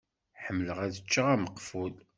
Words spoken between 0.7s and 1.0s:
ad